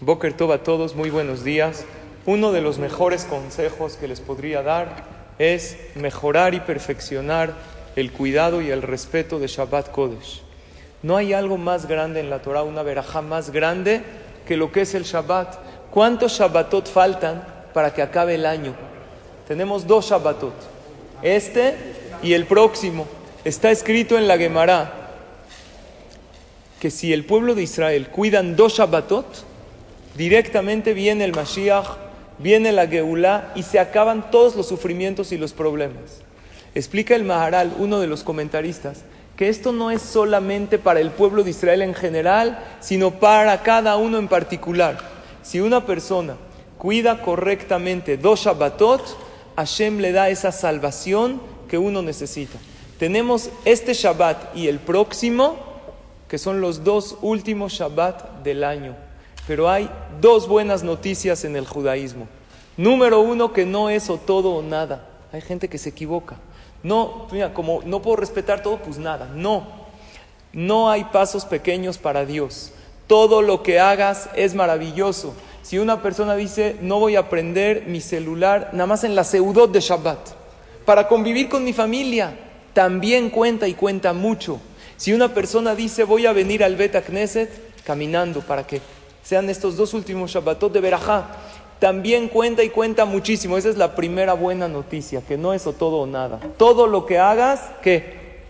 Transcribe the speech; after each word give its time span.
Boker 0.00 0.34
Tov 0.34 0.52
a 0.52 0.62
todos, 0.62 0.94
muy 0.94 1.08
buenos 1.08 1.42
días. 1.42 1.86
Uno 2.26 2.52
de 2.52 2.60
los 2.60 2.78
mejores 2.78 3.24
consejos 3.24 3.96
que 3.96 4.06
les 4.06 4.20
podría 4.20 4.62
dar 4.62 5.04
es 5.38 5.78
mejorar 5.94 6.52
y 6.52 6.60
perfeccionar 6.60 7.54
el 7.96 8.12
cuidado 8.12 8.60
y 8.60 8.70
el 8.70 8.82
respeto 8.82 9.38
de 9.38 9.46
Shabbat 9.46 9.90
Kodesh. 9.90 10.42
No 11.02 11.16
hay 11.16 11.32
algo 11.32 11.56
más 11.56 11.88
grande 11.88 12.20
en 12.20 12.28
la 12.28 12.42
Torah, 12.42 12.62
una 12.62 12.82
verajá 12.82 13.22
más 13.22 13.48
grande 13.52 14.02
que 14.46 14.58
lo 14.58 14.70
que 14.70 14.82
es 14.82 14.94
el 14.94 15.04
Shabbat. 15.04 15.56
¿Cuántos 15.90 16.38
Shabbatot 16.38 16.86
faltan 16.90 17.46
para 17.72 17.94
que 17.94 18.02
acabe 18.02 18.34
el 18.34 18.44
año? 18.44 18.74
Tenemos 19.48 19.86
dos 19.86 20.10
Shabbatot, 20.10 20.52
este 21.22 21.74
y 22.22 22.34
el 22.34 22.44
próximo. 22.44 23.06
Está 23.46 23.70
escrito 23.70 24.18
en 24.18 24.28
la 24.28 24.36
Gemara 24.36 24.92
que 26.80 26.90
si 26.90 27.14
el 27.14 27.24
pueblo 27.24 27.54
de 27.54 27.62
Israel 27.62 28.08
cuidan 28.08 28.56
dos 28.56 28.74
Shabbatot, 28.74 29.55
directamente 30.16 30.94
viene 30.94 31.24
el 31.24 31.34
Mashiach, 31.34 31.86
viene 32.38 32.72
la 32.72 32.86
Geulah 32.86 33.52
y 33.54 33.62
se 33.62 33.78
acaban 33.78 34.30
todos 34.30 34.56
los 34.56 34.68
sufrimientos 34.68 35.32
y 35.32 35.38
los 35.38 35.52
problemas. 35.52 36.22
Explica 36.74 37.14
el 37.14 37.24
Maharal, 37.24 37.74
uno 37.78 38.00
de 38.00 38.06
los 38.06 38.22
comentaristas, 38.22 39.02
que 39.36 39.48
esto 39.48 39.72
no 39.72 39.90
es 39.90 40.02
solamente 40.02 40.78
para 40.78 41.00
el 41.00 41.10
pueblo 41.10 41.42
de 41.42 41.50
Israel 41.50 41.82
en 41.82 41.94
general, 41.94 42.58
sino 42.80 43.12
para 43.12 43.62
cada 43.62 43.96
uno 43.96 44.18
en 44.18 44.28
particular. 44.28 44.98
Si 45.42 45.60
una 45.60 45.84
persona 45.84 46.36
cuida 46.78 47.22
correctamente 47.22 48.16
dos 48.16 48.40
Shabbatot, 48.40 49.02
Hashem 49.56 49.98
le 49.98 50.12
da 50.12 50.28
esa 50.28 50.52
salvación 50.52 51.40
que 51.68 51.78
uno 51.78 52.02
necesita. 52.02 52.58
Tenemos 52.98 53.50
este 53.64 53.92
Shabbat 53.94 54.56
y 54.56 54.68
el 54.68 54.78
próximo, 54.78 55.56
que 56.28 56.38
son 56.38 56.60
los 56.60 56.84
dos 56.84 57.16
últimos 57.20 57.74
Shabbat 57.74 58.42
del 58.42 58.64
año. 58.64 59.05
Pero 59.46 59.70
hay 59.70 59.90
dos 60.20 60.48
buenas 60.48 60.82
noticias 60.82 61.44
en 61.44 61.56
el 61.56 61.66
judaísmo. 61.66 62.26
Número 62.76 63.20
uno, 63.20 63.52
que 63.52 63.64
no 63.64 63.90
es 63.90 64.10
o 64.10 64.18
todo 64.18 64.50
o 64.50 64.62
nada. 64.62 65.08
Hay 65.32 65.40
gente 65.40 65.68
que 65.68 65.78
se 65.78 65.90
equivoca. 65.90 66.36
No, 66.82 67.26
mira, 67.32 67.54
como 67.54 67.80
no 67.84 68.02
puedo 68.02 68.16
respetar 68.16 68.62
todo, 68.62 68.78
pues 68.78 68.98
nada. 68.98 69.30
No, 69.34 69.66
no 70.52 70.90
hay 70.90 71.04
pasos 71.04 71.44
pequeños 71.44 71.98
para 71.98 72.24
Dios. 72.24 72.72
Todo 73.06 73.40
lo 73.42 73.62
que 73.62 73.78
hagas 73.78 74.28
es 74.34 74.54
maravilloso. 74.54 75.34
Si 75.62 75.78
una 75.78 76.02
persona 76.02 76.36
dice, 76.36 76.76
no 76.80 77.00
voy 77.00 77.16
a 77.16 77.28
prender 77.28 77.86
mi 77.86 78.00
celular 78.00 78.70
nada 78.72 78.86
más 78.86 79.04
en 79.04 79.14
la 79.14 79.24
seudot 79.24 79.72
de 79.72 79.80
Shabbat, 79.80 80.18
para 80.84 81.08
convivir 81.08 81.48
con 81.48 81.64
mi 81.64 81.72
familia, 81.72 82.38
también 82.72 83.30
cuenta 83.30 83.66
y 83.66 83.74
cuenta 83.74 84.12
mucho. 84.12 84.60
Si 84.96 85.12
una 85.12 85.34
persona 85.34 85.74
dice, 85.74 86.04
voy 86.04 86.26
a 86.26 86.32
venir 86.32 86.62
al 86.62 86.76
Bet 86.76 87.04
Knesset 87.04 87.82
caminando 87.82 88.42
para 88.42 88.66
que 88.66 88.80
sean 89.26 89.50
estos 89.50 89.76
dos 89.76 89.92
últimos 89.92 90.30
Shabbatot 90.30 90.72
de 90.72 90.80
Berajá, 90.80 91.26
también 91.80 92.28
cuenta 92.28 92.62
y 92.62 92.70
cuenta 92.70 93.04
muchísimo. 93.06 93.58
Esa 93.58 93.68
es 93.68 93.76
la 93.76 93.96
primera 93.96 94.34
buena 94.34 94.68
noticia, 94.68 95.20
que 95.20 95.36
no 95.36 95.52
es 95.52 95.66
o 95.66 95.72
todo 95.72 95.96
o 95.96 96.06
nada. 96.06 96.38
Todo 96.56 96.86
lo 96.86 97.06
que 97.06 97.18
hagas, 97.18 97.60
que 97.82 98.44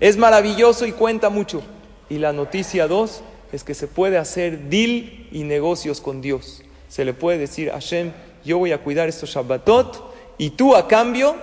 es 0.00 0.16
maravilloso 0.16 0.86
y 0.86 0.92
cuenta 0.92 1.28
mucho. 1.28 1.60
Y 2.08 2.16
la 2.16 2.32
noticia 2.32 2.88
dos 2.88 3.22
es 3.52 3.62
que 3.62 3.74
se 3.74 3.88
puede 3.88 4.16
hacer 4.16 4.70
deal 4.70 5.28
y 5.30 5.42
negocios 5.44 6.00
con 6.00 6.22
Dios. 6.22 6.62
Se 6.88 7.04
le 7.04 7.12
puede 7.12 7.36
decir 7.36 7.68
a 7.68 7.74
Hashem, 7.74 8.12
yo 8.42 8.56
voy 8.56 8.72
a 8.72 8.78
cuidar 8.78 9.10
estos 9.10 9.28
Shabbatot 9.28 10.14
y 10.38 10.48
tú 10.48 10.74
a 10.74 10.88
cambio 10.88 11.36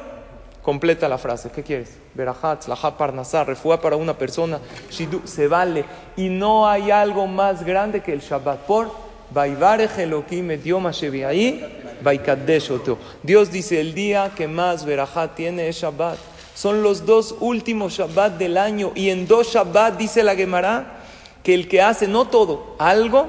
completa 0.69 1.09
la 1.09 1.17
frase. 1.17 1.49
¿Qué 1.49 1.63
quieres? 1.63 1.97
Berajat, 2.13 2.65
Slahat, 2.65 2.95
Parnasar, 2.95 3.47
refuá 3.47 3.81
para 3.81 3.95
una 3.95 4.15
persona, 4.15 4.59
Shidu, 4.91 5.21
se 5.25 5.47
vale. 5.47 5.83
Y 6.15 6.29
no 6.29 6.69
hay 6.69 6.91
algo 6.91 7.25
más 7.25 7.65
grande 7.65 8.03
que 8.03 8.13
el 8.13 8.19
Shabbat. 8.19 8.59
Por 8.67 8.91
Dios 13.23 13.51
dice, 13.51 13.81
el 13.81 13.95
día 13.95 14.31
que 14.35 14.47
más 14.47 14.85
verajá 14.85 15.33
tiene 15.33 15.69
es 15.69 15.77
Shabbat. 15.77 16.19
Son 16.53 16.83
los 16.83 17.03
dos 17.03 17.35
últimos 17.39 17.93
Shabbat 17.93 18.37
del 18.37 18.55
año. 18.55 18.91
Y 18.93 19.09
en 19.09 19.27
dos 19.27 19.47
Shabbat 19.47 19.97
dice 19.97 20.21
la 20.21 20.35
Gemara 20.35 20.99
que 21.41 21.55
el 21.55 21.67
que 21.67 21.81
hace 21.81 22.07
no 22.07 22.25
todo, 22.25 22.75
algo, 22.77 23.27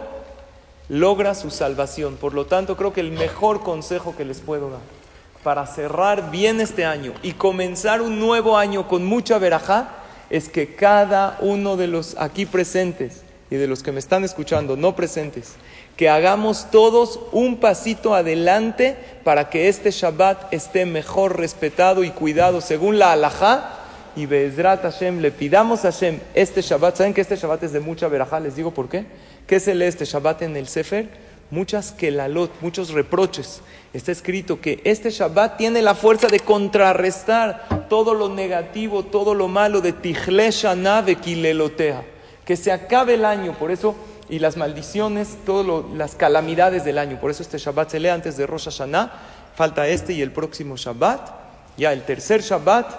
logra 0.90 1.34
su 1.34 1.48
salvación. 1.48 2.16
Por 2.16 2.34
lo 2.34 2.44
tanto, 2.44 2.76
creo 2.76 2.92
que 2.92 3.00
el 3.00 3.12
mejor 3.12 3.62
consejo 3.62 4.14
que 4.14 4.26
les 4.26 4.40
puedo 4.40 4.68
dar 4.68 4.99
para 5.42 5.66
cerrar 5.66 6.30
bien 6.30 6.60
este 6.60 6.84
año 6.84 7.12
y 7.22 7.32
comenzar 7.32 8.02
un 8.02 8.18
nuevo 8.18 8.56
año 8.56 8.88
con 8.88 9.04
mucha 9.04 9.38
verajá 9.38 9.88
es 10.28 10.48
que 10.48 10.74
cada 10.74 11.38
uno 11.40 11.76
de 11.76 11.86
los 11.86 12.16
aquí 12.18 12.46
presentes 12.46 13.22
y 13.50 13.56
de 13.56 13.66
los 13.66 13.82
que 13.82 13.90
me 13.90 13.98
están 13.98 14.22
escuchando 14.22 14.76
no 14.76 14.94
presentes, 14.94 15.54
que 15.96 16.08
hagamos 16.08 16.70
todos 16.70 17.18
un 17.32 17.56
pasito 17.56 18.14
adelante 18.14 18.96
para 19.24 19.50
que 19.50 19.68
este 19.68 19.90
Shabbat 19.90 20.52
esté 20.52 20.86
mejor 20.86 21.38
respetado 21.38 22.04
y 22.04 22.10
cuidado 22.10 22.60
según 22.60 22.98
la 22.98 23.12
halajá 23.12 23.76
y 24.16 24.26
Be'ezrat 24.26 24.82
Hashem 24.82 25.20
le 25.20 25.30
pidamos 25.30 25.84
a 25.84 25.92
Hashem 25.92 26.18
este 26.34 26.62
Shabbat. 26.62 26.96
¿Saben 26.96 27.14
que 27.14 27.20
este 27.20 27.36
Shabbat 27.36 27.62
es 27.64 27.72
de 27.72 27.80
mucha 27.80 28.08
verajá? 28.08 28.40
Les 28.40 28.56
digo 28.56 28.72
por 28.72 28.88
qué. 28.88 29.06
¿Qué 29.46 29.60
se 29.60 29.74
lee 29.74 29.86
este 29.86 30.04
Shabbat 30.04 30.42
en 30.42 30.56
el 30.56 30.68
Sefer? 30.68 31.08
Muchas 31.50 31.92
kelalot, 31.92 32.50
muchos 32.60 32.90
reproches. 32.90 33.60
Está 33.92 34.12
escrito 34.12 34.60
que 34.60 34.80
este 34.84 35.10
Shabbat 35.10 35.56
tiene 35.56 35.82
la 35.82 35.94
fuerza 35.94 36.28
de 36.28 36.40
contrarrestar 36.40 37.86
todo 37.88 38.14
lo 38.14 38.28
negativo, 38.28 39.04
todo 39.04 39.34
lo 39.34 39.48
malo 39.48 39.80
de 39.80 39.92
Tichle 39.92 40.50
Shana 40.50 41.04
Kilelotea 41.04 42.04
que 42.50 42.56
se 42.56 42.72
acabe 42.72 43.14
el 43.14 43.24
año, 43.24 43.56
por 43.56 43.70
eso, 43.70 43.94
y 44.28 44.40
las 44.40 44.56
maldiciones, 44.56 45.38
todas 45.46 45.84
las 45.94 46.16
calamidades 46.16 46.84
del 46.84 46.98
año. 46.98 47.20
Por 47.20 47.30
eso 47.30 47.44
este 47.44 47.58
Shabbat 47.58 47.90
se 47.90 48.00
lee 48.00 48.08
antes 48.08 48.36
de 48.36 48.44
Rosh 48.44 48.64
Hashanah, 48.64 49.12
falta 49.54 49.86
este 49.86 50.14
y 50.14 50.20
el 50.20 50.32
próximo 50.32 50.76
Shabbat. 50.76 51.30
Ya 51.76 51.92
el 51.92 52.02
tercer 52.02 52.40
Shabbat, 52.40 52.90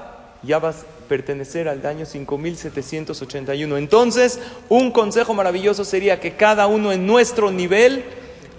ya 0.41 0.59
vas 0.59 0.83
a 0.83 1.07
pertenecer 1.09 1.67
al 1.67 1.85
año 1.85 2.05
5781. 2.05 3.75
Entonces, 3.75 4.39
un 4.69 4.89
consejo 4.89 5.33
maravilloso 5.33 5.83
sería 5.83 6.21
que 6.21 6.37
cada 6.37 6.67
uno 6.67 6.93
en 6.93 7.05
nuestro 7.05 7.51
nivel 7.51 8.05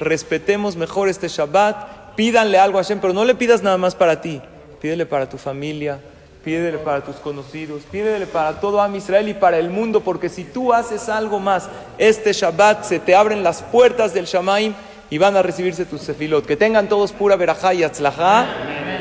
respetemos 0.05 0.77
mejor 0.77 1.09
este 1.09 1.29
Shabbat, 1.29 2.15
pídanle 2.15 2.59
algo 2.59 2.79
a 2.79 2.83
Hashem, 2.83 3.01
pero 3.01 3.13
no 3.13 3.25
le 3.25 3.35
pidas 3.35 3.63
nada 3.63 3.79
más 3.79 3.95
para 3.95 4.21
ti, 4.21 4.41
pídele 4.81 5.07
para 5.07 5.29
tu 5.29 5.39
familia, 5.39 6.01
Pídele 6.45 6.79
para 6.79 7.03
tus 7.03 7.17
conocidos, 7.17 7.83
pídele 7.89 8.27
para 8.27 8.59
todo 8.61 8.81
Am 8.81 8.97
Israel 8.97 9.29
y 9.29 9.35
para 9.35 9.59
el 9.59 9.71
mundo, 9.71 10.01
porque 10.01 10.29
si 10.29 10.43
tú 10.43 10.73
haces 10.73 11.09
algo 11.09 11.39
más, 11.39 11.69
este 11.99 12.33
Shabbat 12.33 12.83
se 12.83 12.99
te 12.99 13.15
abren 13.15 13.45
las 13.45 13.63
puertas 13.63 14.13
del 14.13 14.25
Shamaim 14.25 14.75
y 15.09 15.19
van 15.19 15.37
a 15.37 15.43
recibirse 15.43 15.85
tus 15.85 16.01
sefilot. 16.01 16.45
Que 16.45 16.57
tengan 16.57 16.89
todos 16.89 17.13
pura 17.13 17.37
verajá 17.37 17.75
y 17.75 17.85
atzlajá 17.85 18.47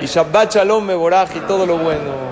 y 0.02 0.06
Shabbat 0.06 0.54
Shalom 0.54 0.86
Meboraj 0.86 1.36
y 1.36 1.40
todo 1.40 1.66
lo 1.66 1.80
bueno. 1.80 2.31